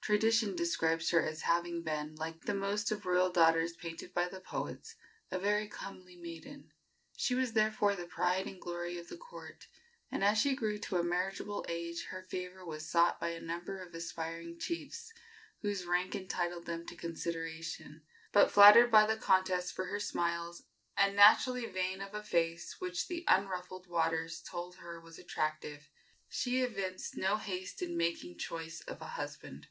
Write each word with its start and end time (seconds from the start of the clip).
Tradition 0.00 0.54
describes 0.54 1.10
her 1.10 1.22
as 1.24 1.40
having 1.42 1.82
been, 1.82 2.14
like 2.16 2.42
the 2.42 2.54
most 2.54 2.92
of 2.92 3.06
royal 3.06 3.30
daughters 3.30 3.72
painted 3.72 4.12
by 4.12 4.28
the 4.28 4.40
poets, 4.40 4.96
a 5.30 5.38
very 5.38 5.66
comely 5.66 6.16
maiden. 6.16 6.64
She 7.16 7.34
was 7.34 7.52
therefore 7.52 7.94
the 7.94 8.04
pride 8.04 8.46
and 8.46 8.60
glory 8.60 8.98
of 8.98 9.08
the 9.08 9.16
court, 9.16 9.66
and 10.12 10.22
as 10.22 10.36
she 10.38 10.54
grew 10.56 10.76
to 10.78 10.96
a 10.96 11.02
marriageable 11.04 11.64
age 11.70 12.04
her 12.10 12.22
favor 12.22 12.64
was 12.66 12.86
sought 12.90 13.18
by 13.18 13.30
a 13.30 13.40
number 13.40 13.80
of 13.82 13.94
aspiring 13.94 14.56
chiefs 14.58 15.10
whose 15.62 15.86
rank 15.86 16.14
entitled 16.14 16.66
them 16.66 16.84
to 16.86 16.96
consideration; 16.96 18.02
but, 18.32 18.50
flattered 18.50 18.90
by 18.90 19.06
the 19.06 19.16
contest 19.16 19.74
for 19.74 19.86
her 19.86 20.00
smiles, 20.00 20.64
and 20.98 21.16
naturally 21.16 21.64
vain 21.66 22.00
of 22.02 22.14
a 22.14 22.22
face 22.22 22.78
which 22.80 23.06
the 23.08 23.24
unruffled 23.28 23.86
waters 23.86 24.42
told 24.42 24.74
her 24.76 25.00
was 25.00 25.18
attractive, 25.18 25.88
she 26.28 26.60
evinced 26.60 27.16
no 27.16 27.36
haste 27.38 27.80
in 27.80 27.96
making 27.96 28.36
choice 28.36 28.80
of 28.82 29.00
a 29.00 29.14
husband. 29.20 29.66